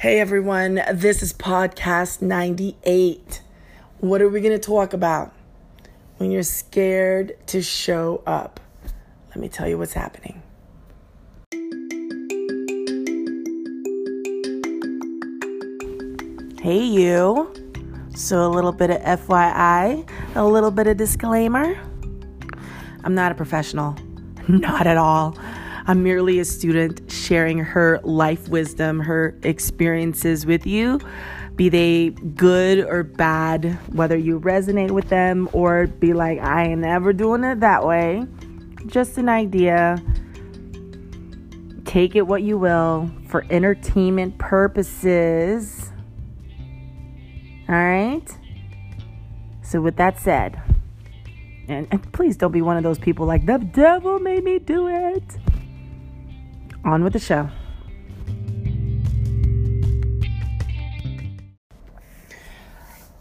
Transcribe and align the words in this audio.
Hey 0.00 0.18
everyone, 0.18 0.80
this 0.94 1.22
is 1.22 1.34
podcast 1.34 2.22
98. 2.22 3.42
What 3.98 4.22
are 4.22 4.30
we 4.30 4.40
going 4.40 4.58
to 4.58 4.58
talk 4.58 4.94
about? 4.94 5.34
When 6.16 6.30
you're 6.30 6.42
scared 6.42 7.36
to 7.48 7.60
show 7.60 8.22
up. 8.26 8.60
Let 9.28 9.36
me 9.36 9.50
tell 9.50 9.68
you 9.68 9.76
what's 9.76 9.92
happening. 9.92 10.42
Hey, 16.62 16.82
you. 16.82 17.52
So, 18.14 18.46
a 18.46 18.48
little 18.48 18.72
bit 18.72 18.88
of 18.88 19.02
FYI, 19.02 20.08
a 20.34 20.46
little 20.46 20.70
bit 20.70 20.86
of 20.86 20.96
disclaimer. 20.96 21.78
I'm 23.04 23.14
not 23.14 23.32
a 23.32 23.34
professional, 23.34 23.98
not 24.48 24.86
at 24.86 24.96
all. 24.96 25.36
I'm 25.86 26.02
merely 26.02 26.38
a 26.38 26.44
student 26.44 27.10
sharing 27.10 27.58
her 27.58 28.00
life 28.02 28.48
wisdom, 28.48 29.00
her 29.00 29.36
experiences 29.42 30.46
with 30.46 30.66
you, 30.66 31.00
be 31.56 31.68
they 31.68 32.10
good 32.10 32.78
or 32.78 33.02
bad, 33.02 33.78
whether 33.92 34.16
you 34.16 34.40
resonate 34.40 34.90
with 34.90 35.08
them 35.08 35.48
or 35.52 35.86
be 35.86 36.12
like, 36.12 36.38
I 36.40 36.68
ain't 36.68 36.80
never 36.80 37.12
doing 37.12 37.44
it 37.44 37.60
that 37.60 37.84
way. 37.84 38.26
Just 38.86 39.18
an 39.18 39.28
idea. 39.28 40.02
Take 41.84 42.14
it 42.16 42.22
what 42.22 42.42
you 42.42 42.56
will 42.56 43.10
for 43.28 43.44
entertainment 43.50 44.38
purposes. 44.38 45.90
All 47.68 47.74
right? 47.74 48.26
So, 49.62 49.80
with 49.80 49.96
that 49.96 50.18
said, 50.18 50.60
and, 51.68 51.86
and 51.90 52.12
please 52.12 52.36
don't 52.36 52.52
be 52.52 52.62
one 52.62 52.76
of 52.76 52.82
those 52.82 52.98
people 52.98 53.26
like, 53.26 53.46
the 53.46 53.58
devil 53.58 54.18
made 54.18 54.42
me 54.42 54.58
do 54.58 54.88
it. 54.88 55.22
On 56.84 57.04
with 57.04 57.12
the 57.12 57.18
show. 57.18 57.48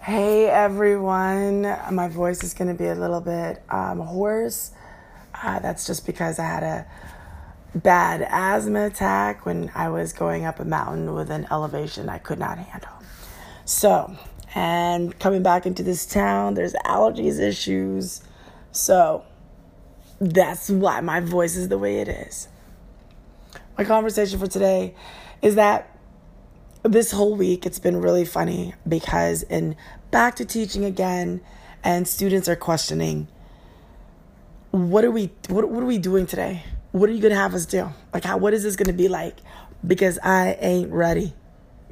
Hey 0.00 0.48
everyone, 0.48 1.62
my 1.90 2.08
voice 2.08 2.42
is 2.42 2.54
going 2.54 2.68
to 2.68 2.74
be 2.74 2.86
a 2.88 2.94
little 2.94 3.20
bit 3.20 3.62
um, 3.68 3.98
hoarse. 3.98 4.70
Uh, 5.34 5.58
that's 5.58 5.86
just 5.86 6.06
because 6.06 6.38
I 6.38 6.44
had 6.44 6.62
a 6.62 6.86
bad 7.74 8.22
asthma 8.22 8.86
attack 8.86 9.44
when 9.44 9.70
I 9.74 9.88
was 9.88 10.12
going 10.12 10.44
up 10.44 10.60
a 10.60 10.64
mountain 10.64 11.12
with 11.12 11.30
an 11.30 11.46
elevation 11.50 12.08
I 12.08 12.18
could 12.18 12.38
not 12.38 12.58
handle. 12.58 12.92
So, 13.64 14.16
and 14.54 15.18
coming 15.18 15.42
back 15.42 15.66
into 15.66 15.82
this 15.82 16.06
town, 16.06 16.54
there's 16.54 16.72
allergies 16.86 17.38
issues. 17.38 18.22
So, 18.72 19.24
that's 20.20 20.70
why 20.70 21.00
my 21.00 21.20
voice 21.20 21.56
is 21.56 21.68
the 21.68 21.78
way 21.78 22.00
it 22.00 22.08
is. 22.08 22.48
My 23.78 23.84
conversation 23.84 24.40
for 24.40 24.48
today 24.48 24.96
is 25.40 25.54
that 25.54 25.96
this 26.82 27.12
whole 27.12 27.36
week 27.36 27.64
it's 27.64 27.78
been 27.78 28.00
really 28.00 28.24
funny 28.24 28.74
because 28.88 29.44
in 29.44 29.76
back 30.10 30.34
to 30.36 30.44
teaching 30.44 30.84
again 30.84 31.40
and 31.84 32.08
students 32.08 32.48
are 32.48 32.56
questioning 32.56 33.28
what 34.72 35.04
are 35.04 35.12
we 35.12 35.30
what, 35.48 35.68
what 35.70 35.80
are 35.80 35.86
we 35.86 35.98
doing 35.98 36.26
today? 36.26 36.64
What 36.90 37.08
are 37.08 37.12
you 37.12 37.22
gonna 37.22 37.36
have 37.36 37.54
us 37.54 37.66
do? 37.66 37.88
Like 38.12 38.24
how 38.24 38.36
what 38.36 38.52
is 38.52 38.64
this 38.64 38.74
gonna 38.74 38.92
be 38.92 39.06
like? 39.06 39.36
Because 39.86 40.18
i 40.24 40.58
ain't 40.60 40.90
ready. 40.90 41.34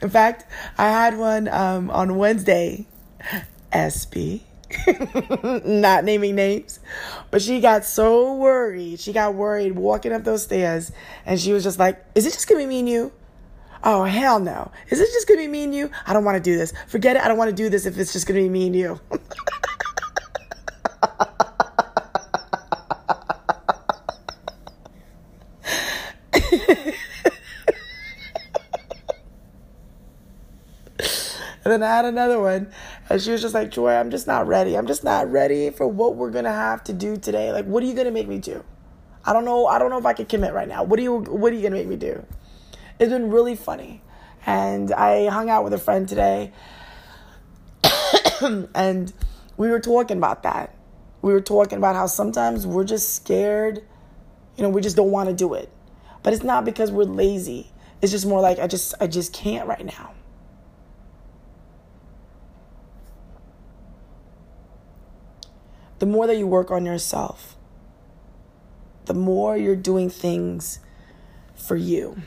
In 0.00 0.10
fact 0.10 0.48
i 0.78 0.88
had 0.88 1.18
one 1.18 1.48
um, 1.48 1.90
on 1.90 2.16
wednesday 2.16 2.86
sp 3.74 4.46
not 5.64 6.04
naming 6.04 6.34
names, 6.34 6.80
but 7.30 7.40
she 7.40 7.60
got 7.60 7.84
so 7.84 8.34
worried. 8.34 9.00
She 9.00 9.12
got 9.12 9.34
worried 9.34 9.76
walking 9.76 10.12
up 10.12 10.24
those 10.24 10.42
stairs, 10.42 10.92
and 11.24 11.40
she 11.40 11.52
was 11.52 11.62
just 11.62 11.78
like, 11.78 12.04
Is 12.14 12.26
it 12.26 12.32
just 12.32 12.48
gonna 12.48 12.60
be 12.60 12.66
me 12.66 12.80
and 12.80 12.88
you? 12.88 13.12
Oh, 13.84 14.04
hell 14.04 14.40
no. 14.40 14.72
Is 14.90 15.00
it 15.00 15.06
just 15.12 15.28
gonna 15.28 15.40
be 15.40 15.48
me 15.48 15.64
and 15.64 15.74
you? 15.74 15.90
I 16.06 16.12
don't 16.12 16.24
wanna 16.24 16.40
do 16.40 16.56
this. 16.56 16.72
Forget 16.88 17.16
it. 17.16 17.22
I 17.22 17.28
don't 17.28 17.38
wanna 17.38 17.52
do 17.52 17.68
this 17.68 17.86
if 17.86 17.98
it's 17.98 18.12
just 18.12 18.26
gonna 18.26 18.40
be 18.40 18.48
me 18.48 18.66
and 18.66 18.76
you. 18.76 19.00
And 31.66 31.72
then 31.72 31.82
I 31.82 31.96
had 31.96 32.04
another 32.04 32.38
one, 32.38 32.72
and 33.08 33.22
she 33.22 33.30
was 33.30 33.40
just 33.40 33.54
like, 33.54 33.70
Joy, 33.70 33.92
I'm 33.92 34.10
just 34.10 34.26
not 34.26 34.46
ready. 34.46 34.76
I'm 34.76 34.86
just 34.86 35.04
not 35.04 35.30
ready 35.30 35.70
for 35.70 35.86
what 35.86 36.16
we're 36.16 36.30
gonna 36.30 36.52
have 36.52 36.82
to 36.84 36.92
do 36.92 37.16
today. 37.16 37.52
Like, 37.52 37.64
what 37.64 37.82
are 37.82 37.86
you 37.86 37.94
gonna 37.94 38.10
make 38.10 38.26
me 38.26 38.38
do? 38.38 38.64
I 39.24 39.32
don't 39.32 39.44
know. 39.44 39.66
I 39.66 39.78
don't 39.78 39.90
know 39.90 39.98
if 39.98 40.06
I 40.06 40.12
can 40.12 40.26
commit 40.26 40.52
right 40.52 40.68
now. 40.68 40.82
What 40.82 40.98
are 40.98 41.02
you 41.02 41.18
What 41.18 41.52
are 41.52 41.56
you 41.56 41.62
gonna 41.62 41.76
make 41.76 41.86
me 41.86 41.96
do? 41.96 42.24
It's 42.98 43.10
been 43.10 43.30
really 43.30 43.54
funny, 43.54 44.02
and 44.44 44.92
I 44.92 45.28
hung 45.28 45.50
out 45.50 45.62
with 45.64 45.72
a 45.72 45.78
friend 45.78 46.08
today, 46.08 46.52
and 48.74 49.12
we 49.56 49.68
were 49.68 49.80
talking 49.80 50.16
about 50.16 50.42
that. 50.42 50.74
We 51.22 51.32
were 51.32 51.40
talking 51.40 51.78
about 51.78 51.94
how 51.94 52.06
sometimes 52.06 52.66
we're 52.66 52.84
just 52.84 53.14
scared. 53.14 53.82
You 54.56 54.62
know, 54.62 54.70
we 54.70 54.80
just 54.80 54.96
don't 54.96 55.10
want 55.10 55.28
to 55.28 55.34
do 55.34 55.54
it, 55.54 55.70
but 56.22 56.32
it's 56.32 56.42
not 56.42 56.64
because 56.64 56.90
we're 56.90 57.04
lazy. 57.04 57.70
It's 58.02 58.12
just 58.12 58.26
more 58.26 58.40
like 58.40 58.58
I 58.58 58.66
just 58.66 58.94
I 59.00 59.06
just 59.06 59.32
can't 59.32 59.68
right 59.68 59.84
now. 59.84 60.15
The 65.98 66.06
more 66.06 66.26
that 66.26 66.36
you 66.36 66.46
work 66.46 66.70
on 66.70 66.84
yourself, 66.84 67.56
the 69.06 69.14
more 69.14 69.56
you're 69.56 69.76
doing 69.76 70.10
things 70.10 70.80
for 71.54 71.76
you. 71.76 72.22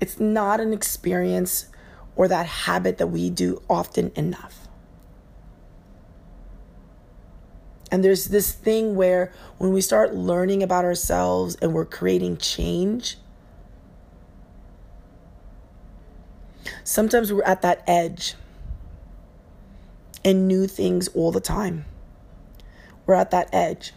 It's 0.00 0.18
not 0.18 0.60
an 0.60 0.72
experience 0.72 1.68
or 2.16 2.28
that 2.28 2.46
habit 2.46 2.98
that 2.98 3.06
we 3.08 3.30
do 3.30 3.62
often 3.68 4.10
enough. 4.16 4.68
And 7.90 8.02
there's 8.02 8.26
this 8.26 8.52
thing 8.52 8.96
where 8.96 9.32
when 9.58 9.72
we 9.72 9.80
start 9.80 10.14
learning 10.14 10.62
about 10.62 10.84
ourselves 10.84 11.56
and 11.62 11.72
we're 11.72 11.84
creating 11.84 12.38
change, 12.38 13.18
sometimes 16.82 17.32
we're 17.32 17.44
at 17.44 17.62
that 17.62 17.84
edge 17.86 18.34
and 20.24 20.48
new 20.48 20.66
things 20.66 21.08
all 21.08 21.30
the 21.30 21.40
time. 21.40 21.84
We're 23.06 23.14
at 23.14 23.30
that 23.32 23.48
edge. 23.52 23.92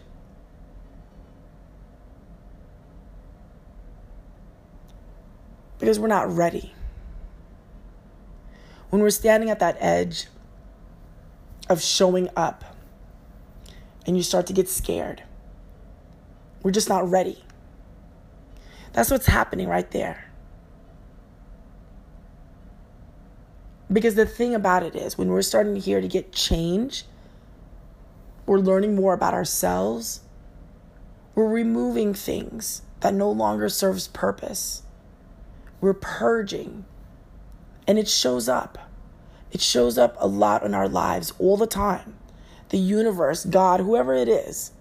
Because 5.78 5.98
we're 5.98 6.08
not 6.08 6.30
ready. 6.30 6.74
When 8.90 9.00
we're 9.00 9.10
standing 9.10 9.48
at 9.48 9.60
that 9.60 9.76
edge 9.80 10.26
of 11.68 11.80
showing 11.80 12.28
up 12.36 12.64
and 14.06 14.16
you 14.16 14.22
start 14.22 14.46
to 14.48 14.52
get 14.52 14.68
scared, 14.68 15.22
we're 16.62 16.72
just 16.72 16.88
not 16.88 17.08
ready. 17.08 17.44
That's 18.92 19.10
what's 19.10 19.26
happening 19.26 19.68
right 19.68 19.90
there. 19.90 20.27
Because 23.90 24.14
the 24.14 24.26
thing 24.26 24.54
about 24.54 24.82
it 24.82 24.94
is, 24.94 25.16
when 25.16 25.28
we're 25.28 25.42
starting 25.42 25.76
here 25.76 26.00
to 26.00 26.08
get 26.08 26.32
change, 26.32 27.04
we're 28.44 28.58
learning 28.58 28.94
more 28.94 29.14
about 29.14 29.34
ourselves. 29.34 30.20
We're 31.34 31.48
removing 31.48 32.14
things 32.14 32.82
that 33.00 33.14
no 33.14 33.30
longer 33.30 33.68
serves 33.68 34.08
purpose. 34.08 34.82
We're 35.80 35.94
purging. 35.94 36.84
And 37.86 37.98
it 37.98 38.08
shows 38.08 38.48
up. 38.48 38.78
It 39.50 39.60
shows 39.62 39.96
up 39.96 40.16
a 40.18 40.26
lot 40.26 40.62
in 40.62 40.74
our 40.74 40.88
lives 40.88 41.32
all 41.38 41.56
the 41.56 41.66
time. 41.66 42.16
The 42.68 42.78
universe, 42.78 43.46
God, 43.46 43.80
whoever 43.80 44.12
it 44.12 44.28
is, 44.28 44.72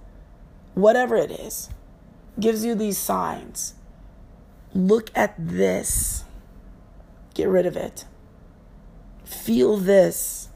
whatever 0.73 1.15
it 1.15 1.31
is, 1.31 1.69
gives 2.39 2.65
you 2.65 2.75
these 2.75 2.97
signs. 2.97 3.75
Look 4.73 5.09
at 5.15 5.35
this. 5.37 6.25
Get 7.33 7.47
rid 7.47 7.65
of 7.65 7.77
it. 7.77 8.03
Feel 9.27 9.75
this. 9.75 10.47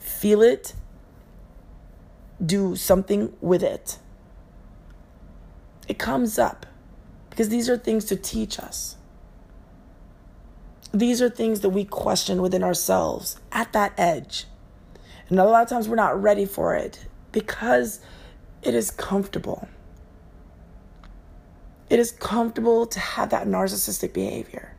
Feel 0.00 0.42
it. 0.42 0.74
Do 2.44 2.74
something 2.74 3.32
with 3.40 3.62
it. 3.62 3.98
It 5.86 6.00
comes 6.00 6.40
up 6.40 6.66
because 7.30 7.50
these 7.50 7.70
are 7.70 7.76
things 7.76 8.04
to 8.06 8.16
teach 8.16 8.58
us. 8.58 8.96
These 10.92 11.22
are 11.22 11.30
things 11.30 11.60
that 11.60 11.70
we 11.70 11.84
question 11.84 12.42
within 12.42 12.64
ourselves 12.64 13.38
at 13.52 13.72
that 13.72 13.92
edge. 13.96 14.46
And 15.28 15.38
a 15.38 15.44
lot 15.44 15.62
of 15.62 15.68
times 15.68 15.88
we're 15.88 15.94
not 15.94 16.20
ready 16.20 16.46
for 16.46 16.74
it 16.74 17.06
because 17.30 18.00
it 18.60 18.74
is 18.74 18.90
comfortable. 18.90 19.68
It 21.88 22.00
is 22.00 22.10
comfortable 22.10 22.86
to 22.86 22.98
have 22.98 23.30
that 23.30 23.46
narcissistic 23.46 24.12
behavior. 24.12 24.74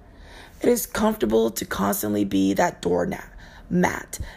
It 0.63 0.69
is 0.69 0.85
comfortable 0.85 1.51
to 1.51 1.65
constantly 1.65 2.23
be 2.23 2.53
that 2.53 2.81
doormat. 2.81 3.29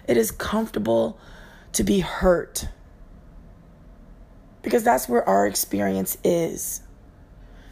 It 0.08 0.16
is 0.16 0.32
comfortable 0.32 1.18
to 1.72 1.84
be 1.84 2.00
hurt. 2.00 2.68
Because 4.62 4.82
that's 4.82 5.08
where 5.08 5.26
our 5.28 5.46
experience 5.46 6.18
is. 6.24 6.82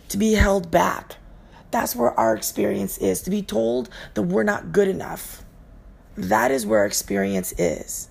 to 0.09 0.19
be 0.19 0.35
held 0.35 0.71
back. 0.71 1.17
That's 1.71 1.97
where 1.97 2.19
our 2.19 2.37
experience 2.37 2.99
is, 2.99 3.21
to 3.23 3.31
be 3.31 3.43
told 3.43 3.89
that 4.15 4.23
we're 4.23 4.45
not 4.45 4.71
good 4.73 4.89
enough. 4.89 5.43
That 6.17 6.53
is 6.53 6.65
where 6.65 6.85
experience 6.85 7.53
is. 7.59 8.09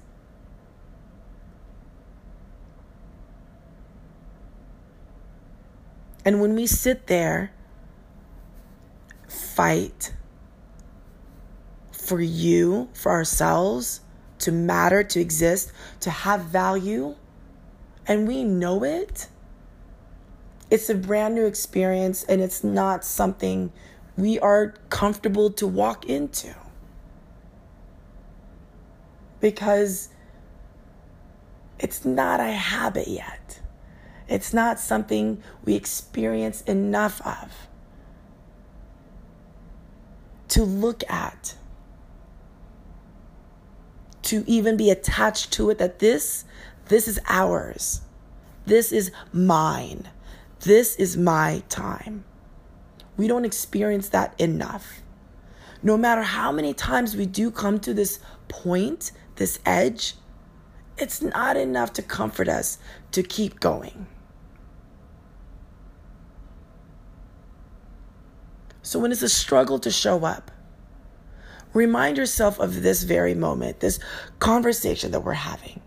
And 6.25 6.42
when 6.42 6.56
we 6.56 6.68
sit 6.68 7.07
there, 7.07 7.54
fight 9.28 10.13
for 12.03 12.21
you, 12.21 12.89
for 12.94 13.11
ourselves, 13.11 14.01
to 14.39 14.51
matter, 14.51 15.03
to 15.03 15.19
exist, 15.19 15.71
to 16.01 16.09
have 16.09 16.41
value, 16.41 17.15
and 18.05 18.27
we 18.27 18.44
know 18.44 18.83
it, 18.83 19.27
it's 20.69 20.89
a 20.89 20.95
brand 20.95 21.35
new 21.35 21.45
experience 21.45 22.23
and 22.23 22.41
it's 22.41 22.63
not 22.63 23.05
something 23.05 23.71
we 24.17 24.39
are 24.39 24.73
comfortable 24.89 25.51
to 25.51 25.67
walk 25.67 26.05
into. 26.05 26.53
Because 29.39 30.09
it's 31.79 32.06
not 32.06 32.39
a 32.39 32.51
habit 32.51 33.07
yet. 33.07 33.61
It's 34.27 34.53
not 34.53 34.79
something 34.79 35.44
we 35.63 35.75
experience 35.75 36.61
enough 36.61 37.21
of 37.25 37.67
to 40.49 40.63
look 40.63 41.03
at, 41.09 41.56
to 44.23 44.43
even 44.47 44.77
be 44.77 44.89
attached 44.89 45.51
to 45.53 45.69
it 45.69 45.77
that 45.77 45.99
this 45.99 46.45
this 46.87 47.07
is 47.07 47.19
ours. 47.29 48.01
This 48.65 48.91
is 48.91 49.11
mine. 49.31 50.09
This 50.61 50.95
is 50.95 51.17
my 51.17 51.63
time. 51.69 52.23
We 53.17 53.27
don't 53.27 53.45
experience 53.45 54.09
that 54.09 54.33
enough. 54.39 55.01
No 55.81 55.97
matter 55.97 56.23
how 56.23 56.51
many 56.51 56.73
times 56.73 57.15
we 57.15 57.25
do 57.25 57.51
come 57.51 57.79
to 57.81 57.93
this 57.93 58.19
point, 58.47 59.11
this 59.35 59.59
edge, 59.65 60.15
it's 60.97 61.21
not 61.21 61.57
enough 61.57 61.93
to 61.93 62.01
comfort 62.01 62.47
us 62.47 62.77
to 63.11 63.23
keep 63.23 63.59
going. 63.59 64.07
So 68.81 68.99
when 68.99 69.11
it's 69.11 69.21
a 69.21 69.29
struggle 69.29 69.79
to 69.79 69.91
show 69.91 70.23
up, 70.25 70.51
remind 71.73 72.17
yourself 72.17 72.59
of 72.59 72.83
this 72.83 73.03
very 73.03 73.33
moment, 73.33 73.79
this 73.79 73.99
conversation 74.39 75.11
that 75.11 75.21
we're 75.21 75.33
having. 75.33 75.81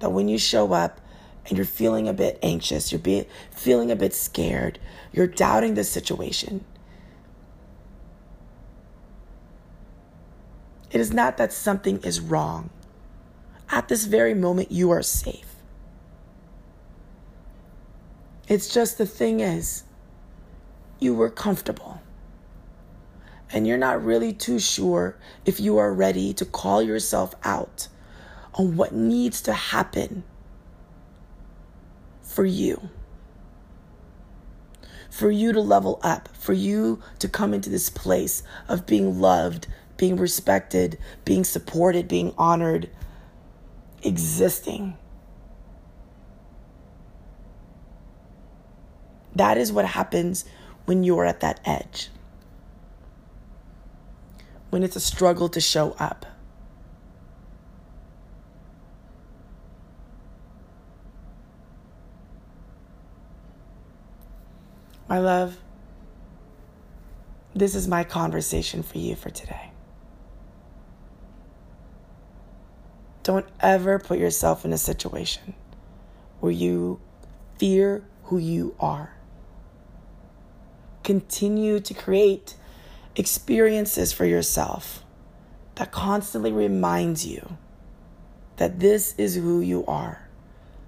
That 0.00 0.10
when 0.10 0.28
you 0.28 0.38
show 0.38 0.72
up 0.72 1.00
and 1.46 1.56
you're 1.56 1.64
feeling 1.64 2.08
a 2.08 2.12
bit 2.12 2.38
anxious, 2.42 2.92
you're 2.92 2.98
be, 2.98 3.26
feeling 3.50 3.90
a 3.90 3.96
bit 3.96 4.14
scared, 4.14 4.78
you're 5.12 5.26
doubting 5.26 5.74
the 5.74 5.84
situation, 5.84 6.64
it 10.90 11.00
is 11.00 11.12
not 11.12 11.36
that 11.36 11.52
something 11.52 11.98
is 12.02 12.20
wrong. 12.20 12.70
At 13.70 13.88
this 13.88 14.04
very 14.04 14.34
moment, 14.34 14.70
you 14.70 14.90
are 14.90 15.02
safe. 15.02 15.56
It's 18.48 18.72
just 18.72 18.96
the 18.96 19.06
thing 19.06 19.40
is, 19.40 19.82
you 21.00 21.14
were 21.14 21.30
comfortable. 21.30 22.00
And 23.52 23.66
you're 23.66 23.78
not 23.78 24.04
really 24.04 24.32
too 24.32 24.58
sure 24.58 25.16
if 25.44 25.60
you 25.60 25.78
are 25.78 25.92
ready 25.92 26.32
to 26.34 26.44
call 26.44 26.82
yourself 26.82 27.34
out 27.44 27.88
on 28.54 28.76
what 28.76 28.92
needs 28.92 29.40
to 29.42 29.52
happen 29.52 30.24
for 32.22 32.44
you. 32.44 32.90
For 35.10 35.30
you 35.30 35.52
to 35.52 35.60
level 35.60 36.00
up, 36.02 36.28
for 36.36 36.52
you 36.52 37.00
to 37.20 37.28
come 37.28 37.54
into 37.54 37.70
this 37.70 37.88
place 37.88 38.42
of 38.68 38.84
being 38.84 39.20
loved, 39.20 39.66
being 39.96 40.16
respected, 40.16 40.98
being 41.24 41.44
supported, 41.44 42.08
being 42.08 42.34
honored, 42.36 42.90
existing. 44.02 44.96
That 49.34 49.58
is 49.58 49.72
what 49.72 49.84
happens 49.84 50.44
when 50.84 51.04
you're 51.04 51.24
at 51.24 51.40
that 51.40 51.60
edge, 51.64 52.10
when 54.70 54.82
it's 54.82 54.96
a 54.96 55.00
struggle 55.00 55.48
to 55.50 55.60
show 55.60 55.96
up. 55.98 56.26
My 65.08 65.18
love, 65.18 65.56
this 67.54 67.74
is 67.74 67.86
my 67.86 68.02
conversation 68.02 68.82
for 68.82 68.98
you 68.98 69.14
for 69.14 69.30
today. 69.30 69.70
Don't 73.22 73.46
ever 73.60 73.98
put 73.98 74.18
yourself 74.18 74.64
in 74.64 74.72
a 74.72 74.78
situation 74.78 75.54
where 76.40 76.52
you 76.52 77.00
fear 77.58 78.04
who 78.24 78.38
you 78.38 78.74
are 78.80 79.16
continue 81.06 81.78
to 81.78 81.94
create 81.94 82.56
experiences 83.16 84.12
for 84.12 84.26
yourself 84.26 85.02
that 85.76 85.90
constantly 85.90 86.52
reminds 86.52 87.26
you 87.26 87.56
that 88.56 88.80
this 88.80 89.14
is 89.18 89.34
who 89.34 89.60
you 89.60 89.84
are, 89.86 90.28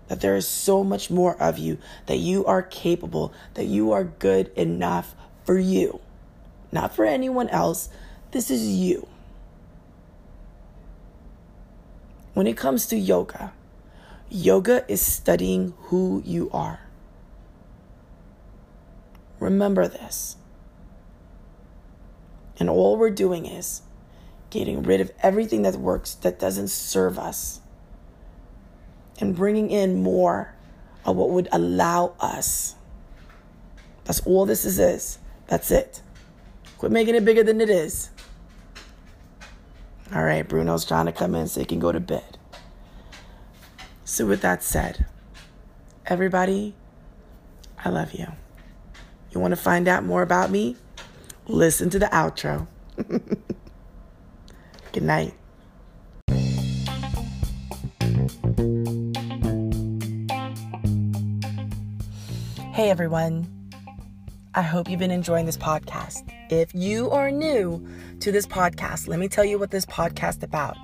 that 0.09 0.21
there 0.21 0.37
is 0.37 0.47
so 0.47 0.85
much 0.85 1.11
more 1.11 1.41
of 1.41 1.59
you, 1.59 1.79
that 2.07 2.17
you 2.17 2.45
are 2.47 2.63
capable, 2.63 3.33
that 3.55 3.67
you 3.67 3.93
are 3.93 4.05
good 4.05 4.49
enough 4.57 5.15
for 5.45 5.59
you, 5.59 6.01
not 6.71 6.95
for 6.95 7.05
anyone 7.05 7.49
else. 7.49 7.89
This 8.31 8.51
is 8.51 8.67
you. 8.67 9.07
When 12.35 12.47
it 12.47 12.57
comes 12.57 12.87
to 12.87 12.97
yoga, 12.97 13.53
yoga 14.31 14.85
is 14.91 15.01
studying 15.01 15.75
who 15.85 16.23
you 16.25 16.51
are. 16.53 16.81
Remember 19.41 19.89
this. 19.89 20.37
And 22.59 22.69
all 22.69 22.97
we're 22.97 23.11
doing 23.11 23.47
is 23.47 23.83
getting 24.51 24.83
rid 24.83 25.01
of 25.01 25.13
everything 25.23 25.63
that 25.63 25.77
works 25.77 26.15
that 26.15 26.39
doesn't 26.39 26.69
serve 26.69 27.19
us 27.19 27.61
and 29.21 29.37
bringing 29.37 29.71
in 29.71 30.03
more 30.03 30.55
of 31.05 31.17
what 31.17 31.31
would 31.31 31.49
allow 31.53 32.15
us. 32.21 32.75
That's 34.05 34.21
all 34.21 34.47
this 34.47 34.65
is. 34.65 34.79
is. 34.79 35.19
That's 35.49 35.71
it. 35.71 36.03
Quit 36.79 36.93
making 36.93 37.15
it 37.15 37.25
bigger 37.25 37.43
than 37.43 37.61
it 37.61 37.71
is. 37.71 38.11
All 40.15 40.25
right, 40.25 40.47
Bruno's 40.47 40.85
trying 40.85 41.07
to 41.07 41.13
come 41.13 41.35
in 41.35 41.49
so 41.49 41.61
he 41.61 41.67
can 41.67 41.81
go 41.81 41.93
to 41.93 42.01
bed. 42.01 42.39
So, 44.05 44.25
with 44.25 44.41
that 44.41 44.63
said, 44.63 45.05
everybody, 46.07 46.75
I 47.85 47.91
love 47.91 48.15
you. 48.15 48.27
You 49.31 49.41
want 49.41 49.53
to 49.53 49.57
find 49.57 49.87
out 49.87 50.05
more 50.05 50.23
about 50.23 50.51
me? 50.51 50.77
Listen 51.49 51.89
to 51.91 51.99
the 51.99 52.07
outro. 52.07 52.67
Good 54.93 55.03
night. 55.03 55.33
Hey 62.75 62.91
everyone. 62.91 63.47
I 64.55 64.61
hope 64.61 64.91
you've 64.91 64.99
been 64.99 65.11
enjoying 65.11 65.47
this 65.47 65.57
podcast. 65.57 66.31
If 66.51 66.75
you 66.75 67.11
are 67.11 67.31
new 67.31 67.89
to 68.21 68.31
this 68.31 68.47
podcast, 68.47 69.09
let 69.09 69.19
me 69.19 69.27
tell 69.27 69.45
you 69.45 69.59
what 69.59 69.71
this 69.71 69.87
podcast 69.87 70.43
about. 70.43 70.77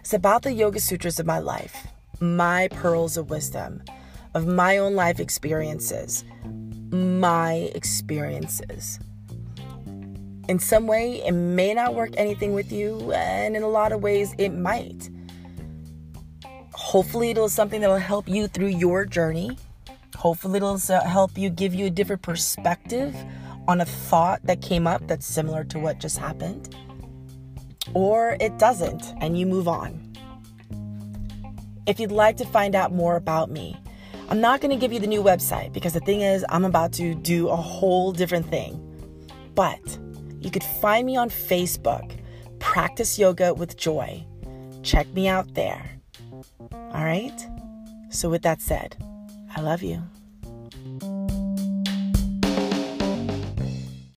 It's 0.00 0.12
about 0.12 0.42
the 0.42 0.52
Yoga 0.52 0.80
Sutras 0.80 1.18
of 1.18 1.24
my 1.24 1.38
life, 1.38 1.86
my 2.20 2.68
pearls 2.68 3.16
of 3.16 3.30
wisdom, 3.30 3.82
of 4.34 4.46
my 4.46 4.76
own 4.76 4.94
life 4.94 5.18
experiences, 5.18 6.24
my 6.90 7.70
experiences. 7.74 9.00
In 10.50 10.58
some 10.58 10.88
way, 10.88 11.22
it 11.24 11.30
may 11.30 11.74
not 11.74 11.94
work 11.94 12.10
anything 12.16 12.54
with 12.54 12.72
you, 12.72 13.12
and 13.12 13.54
in 13.54 13.62
a 13.62 13.68
lot 13.68 13.92
of 13.92 14.02
ways, 14.02 14.34
it 14.36 14.48
might. 14.48 15.08
Hopefully, 16.72 17.30
it'll 17.30 17.48
something 17.48 17.80
that'll 17.80 17.98
help 17.98 18.28
you 18.28 18.48
through 18.48 18.66
your 18.66 19.04
journey. 19.04 19.56
Hopefully, 20.16 20.56
it'll 20.56 20.76
help 20.76 21.38
you 21.38 21.50
give 21.50 21.72
you 21.72 21.86
a 21.86 21.90
different 21.90 22.22
perspective 22.22 23.14
on 23.68 23.80
a 23.80 23.84
thought 23.84 24.40
that 24.42 24.60
came 24.60 24.88
up 24.88 25.06
that's 25.06 25.24
similar 25.24 25.62
to 25.62 25.78
what 25.78 26.00
just 26.00 26.18
happened. 26.18 26.74
Or 27.94 28.36
it 28.40 28.58
doesn't, 28.58 29.04
and 29.20 29.38
you 29.38 29.46
move 29.46 29.68
on. 29.68 30.12
If 31.86 32.00
you'd 32.00 32.10
like 32.10 32.36
to 32.38 32.44
find 32.44 32.74
out 32.74 32.92
more 32.92 33.14
about 33.14 33.52
me, 33.52 33.76
I'm 34.28 34.40
not 34.40 34.60
going 34.60 34.72
to 34.72 34.76
give 34.76 34.92
you 34.92 34.98
the 34.98 35.06
new 35.06 35.22
website 35.22 35.72
because 35.72 35.92
the 35.92 36.00
thing 36.00 36.22
is, 36.22 36.44
I'm 36.48 36.64
about 36.64 36.92
to 36.94 37.14
do 37.14 37.48
a 37.50 37.56
whole 37.56 38.10
different 38.10 38.46
thing. 38.46 38.84
But 39.54 39.78
you 40.40 40.50
could 40.50 40.64
find 40.64 41.06
me 41.06 41.16
on 41.16 41.28
Facebook, 41.30 42.18
Practice 42.58 43.18
Yoga 43.18 43.54
with 43.54 43.76
Joy. 43.76 44.24
Check 44.82 45.06
me 45.08 45.28
out 45.28 45.54
there. 45.54 46.00
All 46.72 47.04
right? 47.04 47.46
So, 48.10 48.28
with 48.28 48.42
that 48.42 48.60
said, 48.60 48.96
I 49.54 49.60
love 49.60 49.82
you. 49.82 50.02